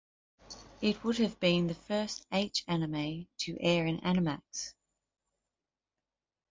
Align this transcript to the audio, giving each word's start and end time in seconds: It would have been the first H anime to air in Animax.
It 0.81 1.03
would 1.03 1.19
have 1.19 1.39
been 1.39 1.67
the 1.67 1.75
first 1.75 2.25
H 2.31 2.63
anime 2.67 3.27
to 3.41 3.55
air 3.61 3.85
in 3.85 3.99
Animax. 3.99 4.73